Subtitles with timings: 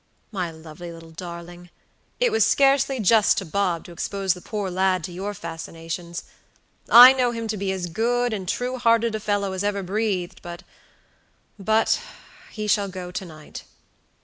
[0.31, 1.69] My lovely little darling,
[2.19, 6.23] it was scarcely just to Bob to expose the poor lad to your fascinations.
[6.89, 10.41] I know him to be as good and true hearted a fellow as ever breathed,
[10.41, 11.99] butbuthe
[12.71, 13.63] shall go tonight."